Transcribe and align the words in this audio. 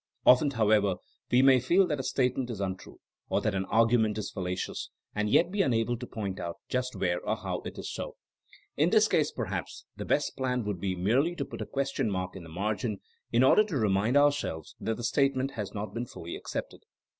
Often 0.25 0.49
however 0.49 0.95
we 1.31 1.43
may 1.43 1.59
feel 1.59 1.85
that 1.85 1.99
a 1.99 2.03
statement 2.03 2.49
is 2.49 2.59
imtme, 2.59 2.95
or 3.29 3.39
that 3.41 3.53
an 3.53 3.65
argument 3.65 4.17
is 4.17 4.31
fallacious, 4.31 4.89
and 5.13 5.29
yet 5.29 5.51
be 5.51 5.61
unable 5.61 5.95
to 5.95 6.07
point 6.07 6.39
out 6.39 6.55
just 6.67 6.95
where 6.95 7.19
or 7.21 7.35
how 7.37 7.61
it 7.65 7.77
is 7.77 7.93
so. 7.93 8.15
In 8.75 8.89
this 8.89 9.07
case 9.07 9.29
perhaps 9.31 9.85
the 9.95 10.03
best 10.05 10.35
plan 10.35 10.63
would 10.63 10.79
be 10.81 10.95
merely 10.95 11.35
to 11.35 11.45
put 11.45 11.61
a 11.61 11.67
question 11.67 12.09
mark 12.09 12.35
in 12.35 12.41
the 12.41 12.49
margin 12.49 12.99
in 13.31 13.43
order 13.43 13.63
to 13.63 13.77
remind 13.77 14.17
ourselves 14.17 14.75
that 14.79 14.97
the 14.97 15.03
statement 15.03 15.51
has 15.51 15.71
not 15.71 15.93
been 15.93 16.07
fully 16.07 16.35
accepted. 16.35 16.81